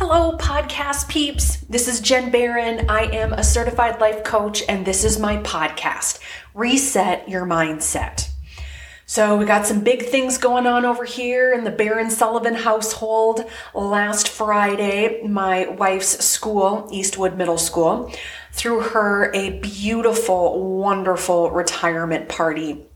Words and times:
Hello, 0.00 0.36
podcast 0.38 1.08
peeps. 1.08 1.56
This 1.62 1.88
is 1.88 1.98
Jenn 1.98 2.30
Baron. 2.30 2.88
I 2.88 3.06
am 3.06 3.32
a 3.32 3.42
certified 3.42 4.00
life 4.00 4.22
coach, 4.22 4.62
and 4.68 4.86
this 4.86 5.02
is 5.02 5.18
my 5.18 5.38
podcast, 5.38 6.20
Reset 6.54 7.28
Your 7.28 7.44
Mindset. 7.44 8.28
So, 9.06 9.36
we 9.36 9.44
got 9.44 9.66
some 9.66 9.80
big 9.80 10.04
things 10.04 10.38
going 10.38 10.68
on 10.68 10.84
over 10.84 11.04
here 11.04 11.52
in 11.52 11.64
the 11.64 11.72
Baron 11.72 12.10
Sullivan 12.10 12.54
household. 12.54 13.44
Last 13.74 14.28
Friday, 14.28 15.20
my 15.26 15.66
wife's 15.66 16.24
school, 16.24 16.88
Eastwood 16.92 17.36
Middle 17.36 17.58
School, 17.58 18.12
threw 18.52 18.78
her 18.78 19.32
a 19.34 19.58
beautiful, 19.58 20.78
wonderful 20.78 21.50
retirement 21.50 22.28
party 22.28 22.86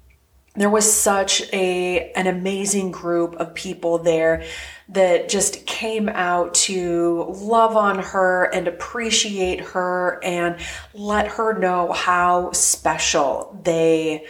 there 0.54 0.70
was 0.70 0.92
such 0.92 1.42
a 1.52 2.12
an 2.12 2.26
amazing 2.26 2.90
group 2.90 3.34
of 3.36 3.54
people 3.54 3.98
there 3.98 4.44
that 4.90 5.28
just 5.28 5.64
came 5.64 6.08
out 6.10 6.52
to 6.52 7.26
love 7.38 7.76
on 7.76 7.98
her 7.98 8.44
and 8.52 8.68
appreciate 8.68 9.60
her 9.60 10.22
and 10.22 10.57
let 10.93 11.26
her 11.29 11.58
know 11.58 11.90
how 11.93 12.52
special 12.52 13.58
they 13.64 14.26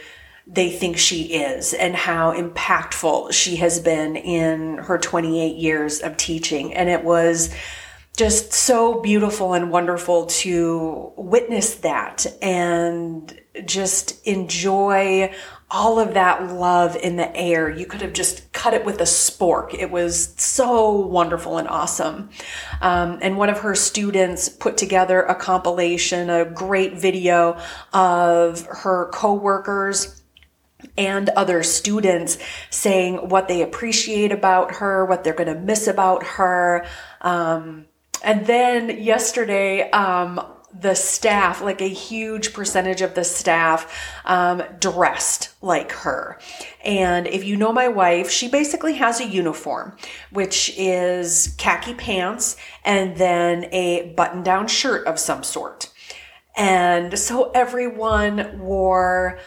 they 0.47 0.69
think 0.69 0.97
she 0.97 1.33
is 1.33 1.73
and 1.73 1.95
how 1.95 2.33
impactful 2.33 3.31
she 3.31 3.57
has 3.57 3.79
been 3.79 4.15
in 4.15 4.77
her 4.77 4.97
28 4.97 5.55
years 5.55 6.01
of 6.01 6.17
teaching. 6.17 6.73
And 6.73 6.89
it 6.89 7.03
was 7.03 7.53
just 8.17 8.51
so 8.51 8.99
beautiful 9.01 9.53
and 9.53 9.71
wonderful 9.71 10.27
to 10.27 11.13
witness 11.15 11.75
that 11.75 12.25
and 12.41 13.39
just 13.65 14.25
enjoy 14.27 15.33
all 15.73 15.99
of 15.99 16.13
that 16.13 16.53
love 16.53 16.95
in 16.95 17.15
the 17.15 17.35
air. 17.35 17.67
You 17.67 17.87
could 17.87 18.01
have 18.01 18.13
just 18.13 18.53
cut 18.53 18.75
it 18.75 18.85
with 18.85 19.01
a 19.01 19.05
spork. 19.05 19.73
It 19.73 19.89
was 19.89 20.35
so 20.37 20.91
wonderful 20.91 21.57
and 21.57 21.67
awesome. 21.67 22.29
Um, 22.79 23.17
and 23.23 23.37
one 23.37 23.49
of 23.49 23.61
her 23.61 23.73
students 23.73 24.49
put 24.49 24.77
together 24.77 25.23
a 25.23 25.33
compilation, 25.33 26.29
a 26.29 26.45
great 26.45 27.01
video 27.01 27.57
of 27.91 28.67
her 28.67 29.09
coworkers 29.11 30.21
and 30.95 31.29
other 31.29 31.63
students 31.63 32.37
saying 32.69 33.29
what 33.29 33.47
they 33.47 33.63
appreciate 33.63 34.31
about 34.31 34.75
her, 34.75 35.05
what 35.05 35.23
they're 35.23 35.33
going 35.33 35.53
to 35.53 35.59
miss 35.59 35.87
about 35.87 36.23
her. 36.23 36.85
Um, 37.21 37.85
and 38.23 38.45
then 38.45 39.01
yesterday, 39.01 39.89
um, 39.89 40.39
the 40.79 40.95
staff, 40.95 41.61
like 41.61 41.81
a 41.81 41.87
huge 41.87 42.53
percentage 42.53 43.01
of 43.01 43.13
the 43.13 43.23
staff, 43.23 44.21
um, 44.25 44.63
dressed 44.79 45.49
like 45.61 45.91
her. 45.91 46.39
And 46.83 47.27
if 47.27 47.43
you 47.43 47.55
know 47.55 47.71
my 47.71 47.87
wife, 47.87 48.29
she 48.29 48.47
basically 48.49 48.93
has 48.95 49.19
a 49.19 49.27
uniform, 49.27 49.95
which 50.31 50.73
is 50.77 51.55
khaki 51.57 51.93
pants 51.93 52.57
and 52.83 53.15
then 53.17 53.65
a 53.71 54.13
button 54.15 54.43
down 54.43 54.67
shirt 54.67 55.05
of 55.05 55.19
some 55.19 55.43
sort. 55.43 55.91
And 56.55 57.17
so 57.17 57.51
everyone 57.51 58.59
wore 58.59 59.39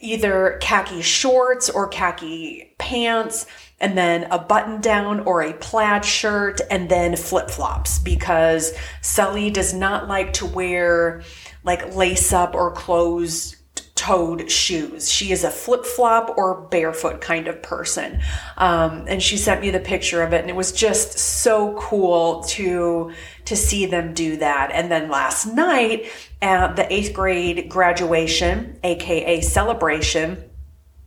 either 0.00 0.58
khaki 0.60 1.00
shorts 1.00 1.70
or 1.70 1.88
khaki 1.88 2.74
pants 2.78 3.46
and 3.80 3.98
then 3.98 4.24
a 4.30 4.38
button 4.38 4.80
down 4.80 5.20
or 5.20 5.42
a 5.42 5.52
plaid 5.52 6.04
shirt 6.04 6.60
and 6.70 6.88
then 6.88 7.16
flip 7.16 7.50
flops 7.50 7.98
because 7.98 8.72
Sully 9.02 9.50
does 9.50 9.74
not 9.74 10.08
like 10.08 10.32
to 10.34 10.46
wear 10.46 11.22
like 11.64 11.94
lace 11.94 12.32
up 12.32 12.54
or 12.54 12.70
close 12.72 13.56
toed 13.94 14.50
shoes. 14.50 15.10
She 15.10 15.32
is 15.32 15.44
a 15.44 15.50
flip 15.50 15.86
flop 15.86 16.36
or 16.36 16.62
barefoot 16.62 17.20
kind 17.20 17.48
of 17.48 17.62
person. 17.62 18.20
Um, 18.56 19.06
and 19.08 19.22
she 19.22 19.36
sent 19.36 19.60
me 19.60 19.70
the 19.70 19.80
picture 19.80 20.22
of 20.22 20.32
it 20.32 20.40
and 20.40 20.50
it 20.50 20.56
was 20.56 20.72
just 20.72 21.18
so 21.18 21.74
cool 21.78 22.42
to, 22.44 23.12
to 23.46 23.56
see 23.56 23.86
them 23.86 24.12
do 24.12 24.36
that. 24.38 24.70
And 24.72 24.90
then 24.90 25.10
last 25.10 25.46
night 25.46 26.10
at 26.42 26.76
the 26.76 26.92
eighth 26.92 27.14
grade 27.14 27.68
graduation, 27.68 28.78
AKA 28.82 29.40
celebration, 29.42 30.50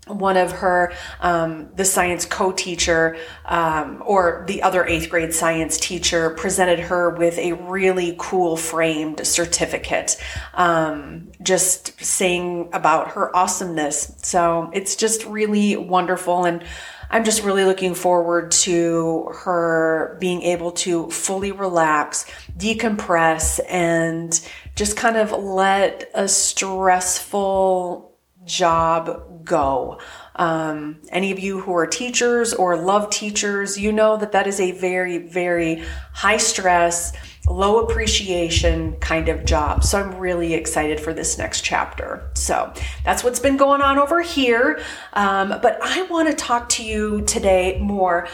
one 0.08 0.38
of 0.38 0.52
her, 0.52 0.94
um, 1.22 1.70
the 1.76 1.86
science 1.86 2.26
co-teacher, 2.26 3.18
um, 3.46 4.04
or 4.06 4.44
the 4.48 4.64
other 4.64 4.86
eighth 4.86 5.10
grade 5.10 5.34
science 5.34 5.80
teacher 5.80 6.32
presented 6.32 6.80
her 6.80 7.10
with 7.10 7.38
a 7.38 7.54
really 7.54 8.16
cool 8.18 8.58
framed 8.58 9.26
certificate, 9.26 10.18
um, 10.54 11.32
just 11.42 12.00
saying 12.04 12.70
about 12.74 13.10
her 13.12 13.36
awesomeness. 13.36 14.16
So 14.22 14.70
it's 14.74 14.96
just 14.96 15.26
really 15.26 15.76
wonderful. 15.76 16.46
And 16.46 16.64
I'm 17.10 17.24
just 17.24 17.44
really 17.44 17.64
looking 17.64 17.96
forward 17.96 18.52
to 18.52 19.30
her 19.34 20.18
being 20.20 20.42
able 20.42 20.72
to 20.74 21.10
fully 21.10 21.54
relax, 21.54 22.26
decompress, 22.58 23.62
and 23.70 24.40
just 24.76 24.98
kind 24.98 25.16
of 25.16 25.32
let 25.32 26.12
a 26.14 26.28
stressful 26.28 28.07
job 28.48 29.46
go. 29.46 30.00
Um, 30.36 31.02
any 31.10 31.32
of 31.32 31.40
you 31.40 31.60
who 31.62 31.74
are 31.76 31.88
teachers 31.88 32.54
or 32.54 32.78
love 32.78 33.10
teachers, 33.10 33.78
you 33.78 33.92
know 33.92 34.18
that 34.18 34.32
that 34.34 34.48
is 34.48 34.60
a 34.60 34.72
very, 34.72 35.18
very 35.18 35.84
high 36.14 36.38
stress, 36.38 37.14
low 37.48 37.80
appreciation 37.80 38.98
kind 38.98 39.30
of 39.30 39.46
job. 39.46 39.84
So 39.84 40.00
I'm 40.00 40.16
really 40.16 40.54
excited 40.54 41.00
for 41.00 41.14
this 41.14 41.38
next 41.38 41.62
chapter. 41.62 42.30
So 42.36 42.74
that's 43.04 43.24
what's 43.24 43.40
been 43.40 43.58
going 43.58 43.82
on 43.82 43.98
over 43.98 44.22
here. 44.22 44.80
Um, 45.14 45.50
but 45.62 45.80
I 45.82 46.04
want 46.04 46.30
to 46.30 46.36
talk 46.36 46.70
to 46.70 46.84
you 46.84 47.22
today 47.22 47.80
more 47.80 48.28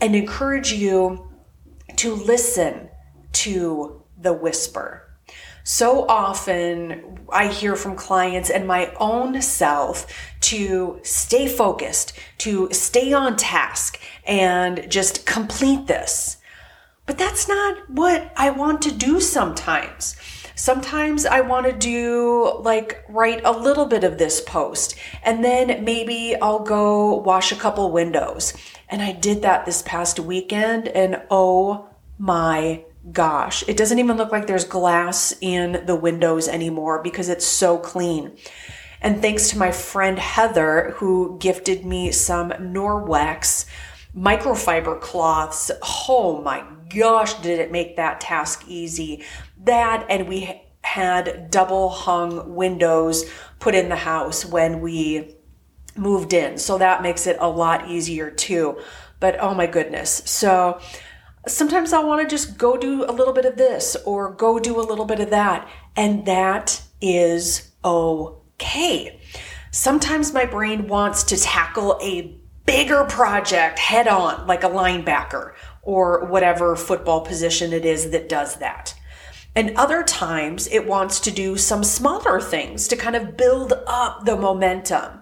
and 0.00 0.14
encourage 0.14 0.72
you 0.72 1.28
to 1.96 2.14
listen 2.14 2.88
to 3.32 4.02
the 4.18 4.32
whisper. 4.32 5.11
So 5.64 6.06
often 6.08 7.20
I 7.30 7.46
hear 7.46 7.76
from 7.76 7.94
clients 7.94 8.50
and 8.50 8.66
my 8.66 8.92
own 8.98 9.40
self 9.42 10.06
to 10.40 10.98
stay 11.02 11.46
focused, 11.46 12.12
to 12.38 12.68
stay 12.72 13.12
on 13.12 13.36
task 13.36 14.00
and 14.24 14.90
just 14.90 15.24
complete 15.24 15.86
this. 15.86 16.38
But 17.06 17.18
that's 17.18 17.48
not 17.48 17.90
what 17.90 18.32
I 18.36 18.50
want 18.50 18.82
to 18.82 18.92
do 18.92 19.20
sometimes. 19.20 20.16
Sometimes 20.54 21.26
I 21.26 21.40
want 21.40 21.66
to 21.66 21.72
do 21.72 22.60
like 22.60 23.04
write 23.08 23.40
a 23.44 23.52
little 23.52 23.86
bit 23.86 24.04
of 24.04 24.18
this 24.18 24.40
post 24.40 24.96
and 25.22 25.44
then 25.44 25.84
maybe 25.84 26.36
I'll 26.40 26.60
go 26.60 27.16
wash 27.16 27.52
a 27.52 27.56
couple 27.56 27.90
windows. 27.90 28.52
And 28.88 29.00
I 29.00 29.12
did 29.12 29.42
that 29.42 29.64
this 29.64 29.82
past 29.82 30.20
weekend 30.20 30.88
and 30.88 31.22
oh 31.30 31.88
my 32.18 32.84
gosh, 33.10 33.64
it 33.66 33.76
doesn't 33.76 33.98
even 33.98 34.16
look 34.16 34.30
like 34.30 34.46
there's 34.46 34.64
glass 34.64 35.34
in 35.40 35.84
the 35.86 35.96
windows 35.96 36.46
anymore 36.48 37.02
because 37.02 37.28
it's 37.28 37.46
so 37.46 37.78
clean. 37.78 38.36
And 39.00 39.20
thanks 39.20 39.50
to 39.50 39.58
my 39.58 39.72
friend 39.72 40.18
Heather, 40.18 40.92
who 40.96 41.36
gifted 41.40 41.84
me 41.84 42.12
some 42.12 42.50
Norwex 42.50 43.66
microfiber 44.16 45.00
cloths. 45.00 45.70
Oh 46.08 46.40
my 46.42 46.64
gosh, 46.94 47.34
did 47.34 47.58
it 47.58 47.72
make 47.72 47.96
that 47.96 48.20
task 48.20 48.64
easy. 48.68 49.24
That, 49.64 50.06
and 50.08 50.28
we 50.28 50.62
had 50.84 51.50
double 51.50 51.88
hung 51.88 52.54
windows 52.54 53.24
put 53.58 53.74
in 53.74 53.88
the 53.88 53.96
house 53.96 54.44
when 54.44 54.80
we 54.80 55.34
moved 55.96 56.32
in. 56.32 56.58
So 56.58 56.78
that 56.78 57.02
makes 57.02 57.26
it 57.26 57.36
a 57.40 57.48
lot 57.48 57.90
easier 57.90 58.30
too. 58.30 58.80
But 59.20 59.36
oh 59.40 59.54
my 59.54 59.66
goodness. 59.66 60.22
So, 60.24 60.80
sometimes 61.46 61.92
I 61.92 62.02
want 62.02 62.22
to 62.22 62.34
just 62.34 62.56
go 62.56 62.76
do 62.76 63.04
a 63.04 63.12
little 63.12 63.32
bit 63.32 63.44
of 63.44 63.56
this 63.56 63.96
or 64.04 64.32
go 64.32 64.58
do 64.58 64.80
a 64.80 64.82
little 64.82 65.04
bit 65.04 65.20
of 65.20 65.30
that. 65.30 65.68
And 65.96 66.26
that 66.26 66.82
is 67.00 67.72
okay. 67.84 69.20
Sometimes 69.70 70.32
my 70.32 70.44
brain 70.44 70.86
wants 70.86 71.24
to 71.24 71.36
tackle 71.36 71.98
a 72.02 72.38
bigger 72.64 73.04
project 73.04 73.78
head 73.78 74.06
on, 74.06 74.46
like 74.46 74.62
a 74.62 74.68
linebacker 74.68 75.54
or 75.82 76.26
whatever 76.26 76.76
football 76.76 77.22
position 77.22 77.72
it 77.72 77.84
is 77.84 78.10
that 78.10 78.28
does 78.28 78.56
that. 78.56 78.94
And 79.54 79.76
other 79.76 80.02
times 80.02 80.66
it 80.68 80.86
wants 80.86 81.20
to 81.20 81.30
do 81.30 81.56
some 81.56 81.84
smaller 81.84 82.40
things 82.40 82.88
to 82.88 82.96
kind 82.96 83.16
of 83.16 83.36
build 83.36 83.74
up 83.86 84.24
the 84.24 84.36
momentum 84.36 85.20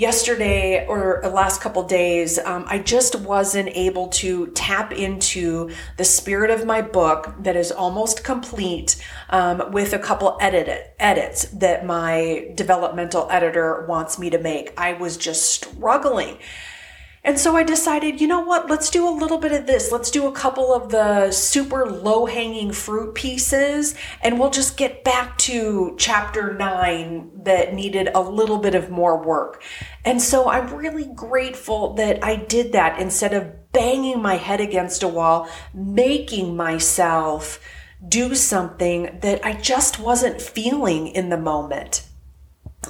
yesterday 0.00 0.86
or 0.86 1.20
the 1.22 1.28
last 1.28 1.60
couple 1.60 1.82
days, 1.82 2.38
um, 2.38 2.64
I 2.66 2.78
just 2.78 3.14
wasn't 3.20 3.68
able 3.74 4.08
to 4.08 4.46
tap 4.48 4.92
into 4.92 5.70
the 5.98 6.04
spirit 6.04 6.50
of 6.50 6.64
my 6.64 6.80
book 6.80 7.34
that 7.40 7.54
is 7.54 7.70
almost 7.70 8.24
complete 8.24 8.96
um, 9.28 9.70
with 9.72 9.92
a 9.92 9.98
couple 9.98 10.38
edit 10.40 10.94
edits 10.98 11.44
that 11.50 11.84
my 11.84 12.50
developmental 12.54 13.28
editor 13.30 13.84
wants 13.86 14.18
me 14.18 14.30
to 14.30 14.38
make. 14.38 14.72
I 14.78 14.94
was 14.94 15.18
just 15.18 15.52
struggling. 15.52 16.38
And 17.22 17.38
so 17.38 17.54
I 17.54 17.62
decided, 17.62 18.20
you 18.20 18.26
know 18.26 18.40
what? 18.40 18.70
Let's 18.70 18.88
do 18.88 19.06
a 19.06 19.10
little 19.10 19.36
bit 19.36 19.52
of 19.52 19.66
this. 19.66 19.92
Let's 19.92 20.10
do 20.10 20.26
a 20.26 20.32
couple 20.32 20.72
of 20.72 20.90
the 20.90 21.30
super 21.30 21.86
low 21.86 22.24
hanging 22.24 22.72
fruit 22.72 23.14
pieces, 23.14 23.94
and 24.22 24.38
we'll 24.38 24.50
just 24.50 24.78
get 24.78 25.04
back 25.04 25.36
to 25.38 25.94
chapter 25.98 26.54
nine 26.54 27.30
that 27.44 27.74
needed 27.74 28.08
a 28.14 28.20
little 28.20 28.58
bit 28.58 28.74
of 28.74 28.90
more 28.90 29.22
work. 29.22 29.62
And 30.04 30.22
so 30.22 30.48
I'm 30.48 30.74
really 30.74 31.10
grateful 31.14 31.94
that 31.94 32.24
I 32.24 32.36
did 32.36 32.72
that 32.72 32.98
instead 32.98 33.34
of 33.34 33.70
banging 33.72 34.22
my 34.22 34.36
head 34.36 34.60
against 34.60 35.02
a 35.02 35.08
wall, 35.08 35.48
making 35.74 36.56
myself 36.56 37.60
do 38.08 38.34
something 38.34 39.18
that 39.20 39.44
I 39.44 39.52
just 39.52 40.00
wasn't 40.00 40.40
feeling 40.40 41.08
in 41.08 41.28
the 41.28 41.36
moment. 41.36 42.06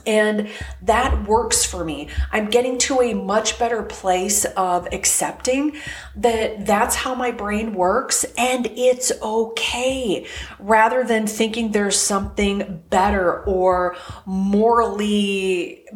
And 0.07 0.49
that 0.83 1.27
works 1.27 1.65
for 1.65 1.85
me. 1.85 2.09
I'm 2.33 2.51
getting 2.51 2.79
to 2.79 3.01
a 3.01 3.15
much 3.15 3.59
better 3.59 3.83
place 3.83 4.45
of 4.45 4.89
accepting 4.93 5.77
that 6.17 6.67
that's 6.67 6.95
how 6.95 7.15
my 7.15 7.31
brain 7.31 7.75
works 7.75 8.25
and 8.37 8.67
it's 8.67 9.13
okay 9.23 10.27
rather 10.59 11.05
than 11.05 11.27
thinking 11.27 11.73
there's 11.73 11.99
something 11.99 12.83
better 12.91 13.43
or 13.45 13.97
morally 14.27 15.87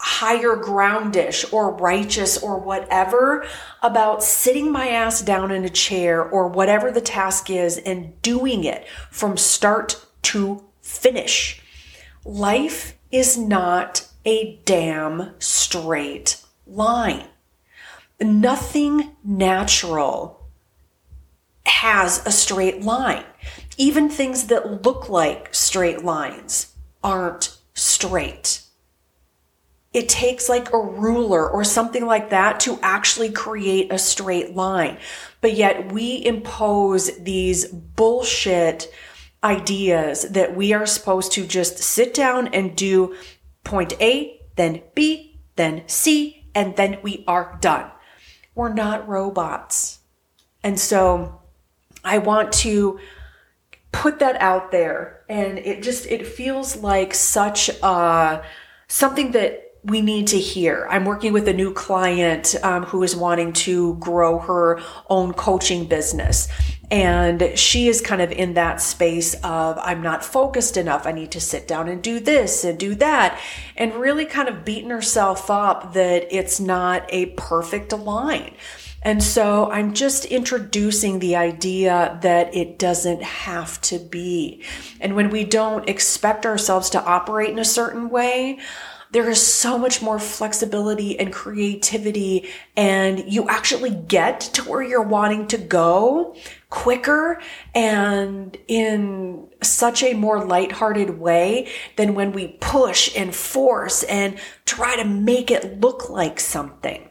higher 0.00 0.56
groundish 0.56 1.52
or 1.52 1.74
righteous 1.74 2.38
or 2.38 2.58
whatever 2.58 3.44
about 3.82 4.22
sitting 4.22 4.70
my 4.70 4.88
ass 4.88 5.22
down 5.22 5.50
in 5.50 5.64
a 5.64 5.68
chair 5.68 6.22
or 6.22 6.48
whatever 6.48 6.90
the 6.90 7.00
task 7.00 7.50
is 7.50 7.78
and 7.78 8.20
doing 8.22 8.64
it 8.64 8.86
from 9.10 9.36
start 9.36 10.04
to 10.22 10.64
finish. 10.80 11.62
Life 12.24 12.97
is 13.10 13.38
not 13.38 14.06
a 14.24 14.60
damn 14.64 15.34
straight 15.38 16.42
line. 16.66 17.26
Nothing 18.20 19.16
natural 19.24 20.46
has 21.66 22.24
a 22.26 22.32
straight 22.32 22.82
line. 22.82 23.24
Even 23.76 24.08
things 24.08 24.48
that 24.48 24.82
look 24.82 25.08
like 25.08 25.54
straight 25.54 26.04
lines 26.04 26.74
aren't 27.02 27.56
straight. 27.74 28.62
It 29.92 30.08
takes 30.08 30.48
like 30.48 30.72
a 30.72 30.78
ruler 30.78 31.48
or 31.48 31.64
something 31.64 32.04
like 32.04 32.30
that 32.30 32.60
to 32.60 32.78
actually 32.82 33.30
create 33.30 33.92
a 33.92 33.98
straight 33.98 34.54
line. 34.54 34.98
But 35.40 35.54
yet 35.54 35.92
we 35.92 36.24
impose 36.24 37.16
these 37.18 37.66
bullshit 37.66 38.92
ideas 39.42 40.22
that 40.30 40.56
we 40.56 40.72
are 40.72 40.86
supposed 40.86 41.32
to 41.32 41.46
just 41.46 41.78
sit 41.78 42.14
down 42.14 42.48
and 42.48 42.76
do 42.76 43.14
point 43.64 43.92
A, 44.00 44.40
then 44.56 44.82
B, 44.94 45.40
then 45.56 45.82
C, 45.86 46.46
and 46.54 46.76
then 46.76 46.98
we 47.02 47.24
are 47.28 47.58
done. 47.60 47.90
We're 48.54 48.72
not 48.72 49.08
robots. 49.08 50.00
And 50.64 50.78
so 50.78 51.40
I 52.04 52.18
want 52.18 52.52
to 52.54 52.98
put 53.92 54.18
that 54.18 54.40
out 54.40 54.70
there 54.70 55.24
and 55.28 55.58
it 55.58 55.82
just 55.82 56.06
it 56.06 56.26
feels 56.26 56.76
like 56.76 57.14
such 57.14 57.68
a 57.82 58.42
something 58.86 59.32
that 59.32 59.64
we 59.84 60.00
need 60.00 60.26
to 60.28 60.38
hear. 60.38 60.86
I'm 60.90 61.04
working 61.04 61.32
with 61.32 61.48
a 61.48 61.52
new 61.52 61.72
client 61.72 62.54
um, 62.62 62.84
who 62.84 63.02
is 63.02 63.14
wanting 63.14 63.52
to 63.54 63.94
grow 63.96 64.38
her 64.40 64.80
own 65.08 65.32
coaching 65.32 65.86
business. 65.86 66.48
And 66.90 67.52
she 67.58 67.88
is 67.88 68.00
kind 68.00 68.22
of 68.22 68.32
in 68.32 68.54
that 68.54 68.80
space 68.80 69.34
of, 69.44 69.78
I'm 69.82 70.02
not 70.02 70.24
focused 70.24 70.76
enough. 70.78 71.06
I 71.06 71.12
need 71.12 71.30
to 71.32 71.40
sit 71.40 71.68
down 71.68 71.88
and 71.88 72.02
do 72.02 72.18
this 72.18 72.64
and 72.64 72.78
do 72.78 72.94
that. 72.94 73.38
And 73.76 73.94
really 73.94 74.24
kind 74.24 74.48
of 74.48 74.64
beating 74.64 74.90
herself 74.90 75.50
up 75.50 75.92
that 75.92 76.34
it's 76.34 76.58
not 76.58 77.04
a 77.10 77.26
perfect 77.26 77.92
line. 77.92 78.54
And 79.02 79.22
so 79.22 79.70
I'm 79.70 79.94
just 79.94 80.24
introducing 80.24 81.18
the 81.18 81.36
idea 81.36 82.18
that 82.22 82.54
it 82.54 82.78
doesn't 82.78 83.22
have 83.22 83.80
to 83.82 83.98
be. 83.98 84.64
And 85.00 85.14
when 85.14 85.30
we 85.30 85.44
don't 85.44 85.88
expect 85.88 86.44
ourselves 86.44 86.90
to 86.90 87.04
operate 87.04 87.50
in 87.50 87.58
a 87.58 87.64
certain 87.64 88.10
way, 88.10 88.58
there 89.10 89.28
is 89.30 89.44
so 89.44 89.78
much 89.78 90.02
more 90.02 90.18
flexibility 90.18 91.18
and 91.18 91.32
creativity 91.32 92.48
and 92.76 93.32
you 93.32 93.48
actually 93.48 93.90
get 93.90 94.40
to 94.40 94.62
where 94.62 94.82
you're 94.82 95.02
wanting 95.02 95.46
to 95.48 95.58
go 95.58 96.36
quicker 96.70 97.40
and 97.74 98.56
in 98.68 99.48
such 99.62 100.02
a 100.02 100.14
more 100.14 100.44
lighthearted 100.44 101.18
way 101.18 101.68
than 101.96 102.14
when 102.14 102.32
we 102.32 102.48
push 102.60 103.16
and 103.16 103.34
force 103.34 104.02
and 104.04 104.38
try 104.66 104.96
to 104.96 105.04
make 105.04 105.50
it 105.50 105.80
look 105.80 106.10
like 106.10 106.38
something. 106.38 107.08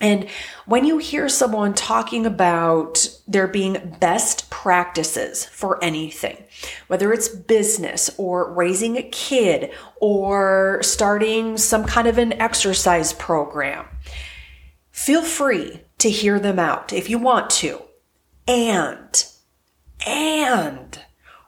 And 0.00 0.28
when 0.66 0.84
you 0.84 0.98
hear 0.98 1.28
someone 1.28 1.72
talking 1.72 2.26
about 2.26 3.08
there 3.26 3.48
being 3.48 3.96
best 3.98 4.45
practices 4.56 5.44
for 5.44 5.78
anything, 5.84 6.42
whether 6.86 7.12
it's 7.12 7.28
business 7.28 8.08
or 8.16 8.50
raising 8.54 8.96
a 8.96 9.02
kid 9.02 9.70
or 10.00 10.78
starting 10.82 11.58
some 11.58 11.84
kind 11.84 12.08
of 12.08 12.16
an 12.16 12.32
exercise 12.40 13.12
program, 13.12 13.86
feel 14.90 15.22
free 15.22 15.82
to 15.98 16.08
hear 16.08 16.40
them 16.40 16.58
out 16.58 16.90
if 16.90 17.10
you 17.10 17.18
want 17.18 17.50
to. 17.50 17.82
And, 18.48 19.26
and 20.06 21.00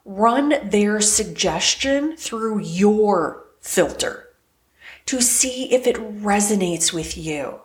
run 0.04 0.68
their 0.68 1.00
suggestion 1.00 2.14
through 2.14 2.60
your 2.60 3.46
filter 3.62 4.28
to 5.06 5.22
see 5.22 5.72
if 5.72 5.86
it 5.86 5.96
resonates 5.96 6.92
with 6.92 7.16
you 7.16 7.58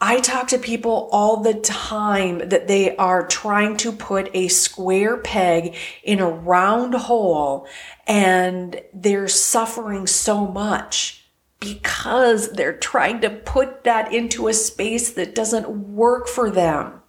I 0.00 0.20
talk 0.20 0.48
to 0.48 0.58
people 0.58 1.08
all 1.10 1.38
the 1.38 1.54
time 1.54 2.48
that 2.50 2.68
they 2.68 2.94
are 2.96 3.26
trying 3.26 3.76
to 3.78 3.90
put 3.90 4.30
a 4.32 4.46
square 4.46 5.16
peg 5.16 5.74
in 6.04 6.20
a 6.20 6.28
round 6.28 6.94
hole 6.94 7.66
and 8.06 8.80
they're 8.94 9.26
suffering 9.26 10.06
so 10.06 10.46
much 10.46 11.24
because 11.58 12.52
they're 12.52 12.76
trying 12.76 13.20
to 13.22 13.30
put 13.30 13.82
that 13.82 14.14
into 14.14 14.46
a 14.46 14.54
space 14.54 15.10
that 15.10 15.34
doesn't 15.34 15.68
work 15.68 16.28
for 16.28 16.48
them. 16.48 17.02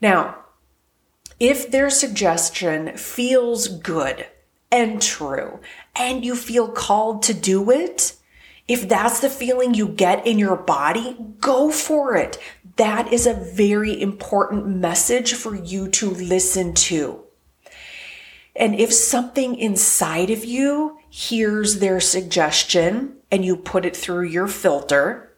Now, 0.00 0.38
if 1.38 1.70
their 1.70 1.90
suggestion 1.90 2.96
feels 2.96 3.68
good 3.68 4.26
and 4.72 5.02
true 5.02 5.60
and 5.94 6.24
you 6.24 6.34
feel 6.34 6.68
called 6.68 7.22
to 7.24 7.34
do 7.34 7.70
it, 7.70 8.16
if 8.68 8.88
that's 8.88 9.20
the 9.20 9.30
feeling 9.30 9.74
you 9.74 9.88
get 9.88 10.26
in 10.26 10.38
your 10.38 10.56
body, 10.56 11.16
go 11.40 11.70
for 11.70 12.16
it. 12.16 12.38
That 12.76 13.12
is 13.12 13.26
a 13.26 13.34
very 13.34 14.00
important 14.00 14.66
message 14.66 15.34
for 15.34 15.54
you 15.54 15.88
to 15.88 16.10
listen 16.10 16.74
to. 16.74 17.24
And 18.54 18.74
if 18.74 18.92
something 18.92 19.56
inside 19.56 20.30
of 20.30 20.44
you 20.44 20.98
hears 21.08 21.78
their 21.78 22.00
suggestion 22.00 23.16
and 23.30 23.44
you 23.44 23.56
put 23.56 23.84
it 23.84 23.96
through 23.96 24.28
your 24.28 24.46
filter, 24.46 25.32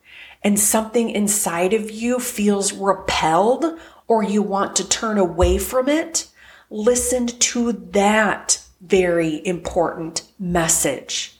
and 0.44 0.58
something 0.58 1.10
inside 1.10 1.72
of 1.72 1.90
you 1.90 2.18
feels 2.18 2.72
repelled 2.72 3.78
or 4.08 4.22
you 4.22 4.42
want 4.42 4.74
to 4.76 4.88
turn 4.88 5.18
away 5.18 5.56
from 5.56 5.88
it, 5.88 6.28
listen 6.68 7.26
to 7.26 7.72
that 7.72 8.60
very 8.80 9.46
important 9.46 10.22
message 10.38 11.38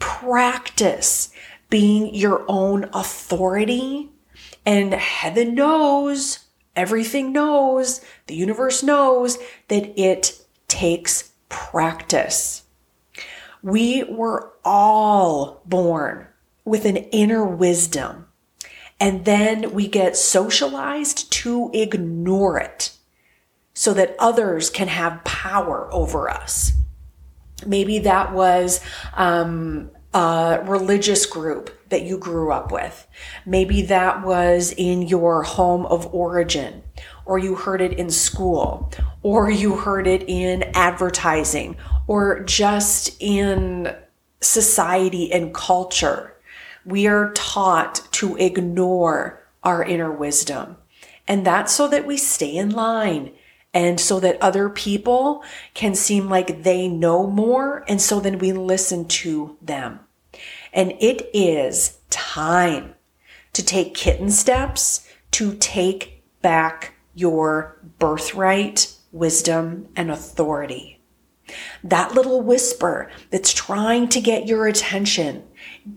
practice 0.00 1.30
being 1.68 2.12
your 2.12 2.44
own 2.48 2.90
authority. 2.92 4.10
And 4.66 4.92
heaven 4.92 5.54
knows, 5.54 6.40
everything 6.74 7.32
knows, 7.32 8.00
the 8.26 8.34
universe 8.34 8.82
knows 8.82 9.38
that 9.68 9.98
it 9.98 10.40
takes 10.66 11.32
practice. 11.48 12.64
We 13.62 14.04
were 14.04 14.52
all 14.64 15.62
born 15.66 16.26
with 16.64 16.84
an 16.84 16.96
inner 16.96 17.44
wisdom, 17.44 18.26
and 18.98 19.24
then 19.24 19.72
we 19.72 19.88
get 19.88 20.16
socialized 20.16 21.30
to 21.32 21.70
ignore 21.72 22.58
it 22.58 22.92
so 23.74 23.94
that 23.94 24.16
others 24.18 24.70
can 24.70 24.88
have 24.88 25.24
power 25.24 25.88
over 25.92 26.28
us. 26.28 26.72
Maybe 27.66 28.00
that 28.00 28.32
was 28.32 28.80
um, 29.14 29.90
a 30.12 30.60
religious 30.64 31.26
group 31.26 31.70
that 31.90 32.02
you 32.02 32.18
grew 32.18 32.52
up 32.52 32.72
with. 32.72 33.06
Maybe 33.46 33.82
that 33.82 34.24
was 34.24 34.72
in 34.76 35.02
your 35.02 35.42
home 35.42 35.86
of 35.86 36.12
origin, 36.14 36.82
or 37.24 37.38
you 37.38 37.54
heard 37.54 37.80
it 37.80 37.92
in 37.92 38.10
school, 38.10 38.92
or 39.22 39.50
you 39.50 39.76
heard 39.76 40.06
it 40.06 40.24
in 40.28 40.64
advertising, 40.74 41.76
or 42.06 42.40
just 42.40 43.16
in 43.20 43.94
society 44.40 45.32
and 45.32 45.54
culture. 45.54 46.34
We 46.84 47.06
are 47.06 47.32
taught 47.32 48.02
to 48.12 48.36
ignore 48.36 49.46
our 49.62 49.84
inner 49.84 50.10
wisdom. 50.10 50.76
And 51.28 51.46
that's 51.46 51.72
so 51.72 51.86
that 51.88 52.06
we 52.06 52.16
stay 52.16 52.56
in 52.56 52.70
line 52.70 53.32
and 53.72 54.00
so 54.00 54.18
that 54.20 54.40
other 54.42 54.68
people 54.68 55.44
can 55.74 55.94
seem 55.94 56.28
like 56.28 56.62
they 56.62 56.88
know 56.88 57.26
more. 57.26 57.84
And 57.88 58.00
so 58.00 58.20
then 58.20 58.38
we 58.38 58.52
listen 58.52 59.06
to 59.06 59.56
them. 59.62 60.00
And 60.72 60.92
it 61.00 61.30
is 61.32 61.98
time 62.10 62.94
to 63.52 63.64
take 63.64 63.94
kitten 63.94 64.30
steps 64.30 65.06
to 65.32 65.54
take 65.54 66.22
back 66.42 66.94
your 67.14 67.78
birthright, 67.98 68.94
wisdom, 69.12 69.88
and 69.96 70.10
authority. 70.10 71.00
That 71.82 72.14
little 72.14 72.42
whisper 72.42 73.10
that's 73.30 73.52
trying 73.52 74.08
to 74.10 74.20
get 74.20 74.46
your 74.46 74.68
attention, 74.68 75.42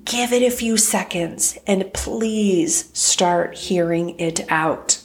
give 0.04 0.34
it 0.34 0.42
a 0.42 0.56
few 0.56 0.78
seconds 0.78 1.58
and 1.68 1.94
please 1.94 2.90
start 2.98 3.56
hearing 3.56 4.20
it 4.20 4.50
out. 4.50 5.03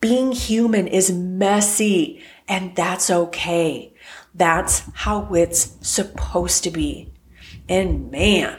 Being 0.00 0.32
human 0.32 0.86
is 0.86 1.10
messy 1.10 2.22
and 2.48 2.74
that's 2.76 3.10
okay. 3.10 3.92
That's 4.34 4.82
how 4.94 5.34
it's 5.34 5.76
supposed 5.80 6.64
to 6.64 6.70
be. 6.70 7.12
And 7.68 8.10
man, 8.10 8.56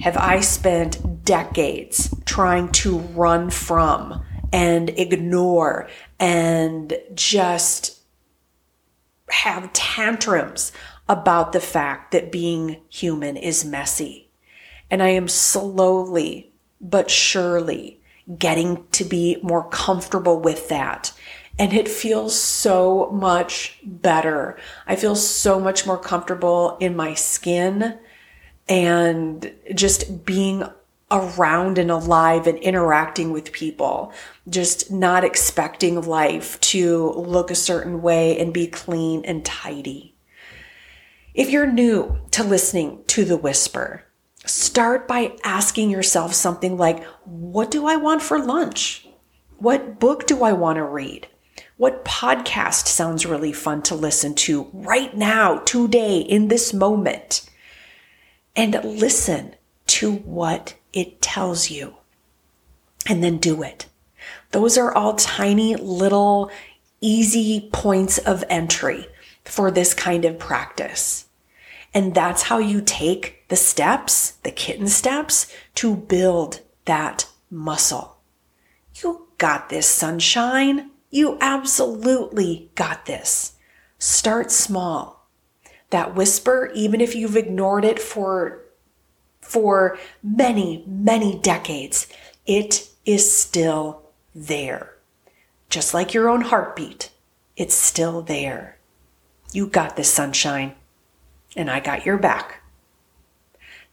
have 0.00 0.16
I 0.16 0.40
spent 0.40 1.24
decades 1.24 2.14
trying 2.24 2.72
to 2.72 2.98
run 2.98 3.50
from 3.50 4.24
and 4.52 4.90
ignore 4.90 5.88
and 6.18 6.94
just 7.14 8.00
have 9.30 9.72
tantrums 9.72 10.72
about 11.08 11.52
the 11.52 11.60
fact 11.60 12.12
that 12.12 12.32
being 12.32 12.80
human 12.88 13.36
is 13.36 13.64
messy. 13.64 14.30
And 14.90 15.02
I 15.02 15.08
am 15.08 15.28
slowly 15.28 16.52
but 16.80 17.10
surely 17.10 18.01
getting 18.38 18.86
to 18.92 19.04
be 19.04 19.38
more 19.42 19.68
comfortable 19.68 20.40
with 20.40 20.68
that. 20.68 21.12
And 21.58 21.72
it 21.72 21.88
feels 21.88 22.38
so 22.38 23.10
much 23.10 23.78
better. 23.84 24.58
I 24.86 24.96
feel 24.96 25.14
so 25.16 25.60
much 25.60 25.86
more 25.86 25.98
comfortable 25.98 26.76
in 26.80 26.96
my 26.96 27.14
skin 27.14 27.98
and 28.68 29.52
just 29.74 30.24
being 30.24 30.64
around 31.10 31.76
and 31.76 31.90
alive 31.90 32.46
and 32.46 32.58
interacting 32.60 33.32
with 33.32 33.52
people, 33.52 34.12
just 34.48 34.90
not 34.90 35.24
expecting 35.24 36.00
life 36.00 36.58
to 36.60 37.10
look 37.10 37.50
a 37.50 37.54
certain 37.54 38.00
way 38.00 38.38
and 38.38 38.54
be 38.54 38.66
clean 38.66 39.22
and 39.26 39.44
tidy. 39.44 40.14
If 41.34 41.50
you're 41.50 41.70
new 41.70 42.18
to 42.30 42.42
listening 42.42 43.04
to 43.08 43.26
the 43.26 43.36
whisper, 43.36 44.04
start 44.44 45.06
by 45.06 45.36
asking 45.44 45.90
yourself 45.90 46.34
something 46.34 46.76
like, 46.76 47.04
what 47.24 47.70
do 47.70 47.86
I 47.86 47.96
want 47.96 48.22
for 48.22 48.38
lunch? 48.38 49.06
What 49.58 50.00
book 50.00 50.26
do 50.26 50.42
I 50.42 50.52
want 50.52 50.76
to 50.76 50.84
read? 50.84 51.28
What 51.76 52.04
podcast 52.04 52.86
sounds 52.86 53.26
really 53.26 53.52
fun 53.52 53.82
to 53.82 53.94
listen 53.94 54.34
to 54.36 54.68
right 54.72 55.16
now, 55.16 55.58
today, 55.58 56.18
in 56.18 56.48
this 56.48 56.72
moment? 56.72 57.48
And 58.54 58.74
listen 58.84 59.54
to 59.88 60.12
what 60.12 60.74
it 60.92 61.22
tells 61.22 61.70
you 61.70 61.94
and 63.06 63.22
then 63.22 63.38
do 63.38 63.62
it. 63.62 63.86
Those 64.50 64.76
are 64.76 64.94
all 64.94 65.14
tiny 65.14 65.74
little 65.76 66.50
easy 67.00 67.68
points 67.72 68.18
of 68.18 68.44
entry 68.48 69.06
for 69.44 69.70
this 69.70 69.94
kind 69.94 70.24
of 70.24 70.38
practice. 70.38 71.26
And 71.94 72.14
that's 72.14 72.44
how 72.44 72.58
you 72.58 72.80
take 72.80 73.48
the 73.48 73.56
steps, 73.56 74.32
the 74.42 74.50
kitten 74.50 74.88
steps 74.88 75.52
to 75.76 75.94
build 75.94 76.60
that 76.86 77.28
muscle. 77.50 78.16
You 79.02 79.28
got 79.38 79.68
this, 79.68 79.86
sunshine. 79.86 80.90
You 81.10 81.36
absolutely 81.40 82.70
got 82.74 83.06
this. 83.06 83.52
Start 83.98 84.50
small. 84.50 85.28
That 85.90 86.14
whisper, 86.14 86.70
even 86.74 87.00
if 87.02 87.14
you've 87.14 87.36
ignored 87.36 87.84
it 87.84 88.00
for 88.00 88.62
for 89.40 89.98
many, 90.22 90.82
many 90.86 91.38
decades, 91.38 92.06
it 92.46 92.88
is 93.04 93.36
still 93.36 94.02
there. 94.34 94.94
Just 95.68 95.92
like 95.92 96.14
your 96.14 96.28
own 96.28 96.42
heartbeat, 96.42 97.10
it's 97.56 97.74
still 97.74 98.22
there. 98.22 98.78
You 99.52 99.66
got 99.66 99.96
this 99.96 100.10
sunshine, 100.10 100.74
and 101.56 101.70
I 101.70 101.80
got 101.80 102.06
your 102.06 102.18
back. 102.18 102.62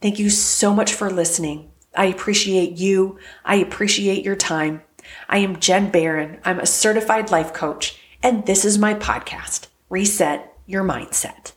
Thank 0.00 0.18
you 0.18 0.30
so 0.30 0.74
much 0.74 0.94
for 0.94 1.10
listening. 1.10 1.70
I 1.94 2.06
appreciate 2.06 2.78
you. 2.78 3.18
I 3.44 3.56
appreciate 3.56 4.24
your 4.24 4.36
time. 4.36 4.82
I 5.28 5.38
am 5.38 5.60
Jenn 5.60 5.90
Baron. 5.90 6.38
I'm 6.44 6.60
a 6.60 6.66
certified 6.66 7.30
life 7.30 7.52
coach, 7.52 7.98
and 8.22 8.46
this 8.46 8.64
is 8.64 8.78
my 8.78 8.94
podcast, 8.94 9.66
Reset 9.88 10.54
Your 10.66 10.84
Mindset. 10.84 11.52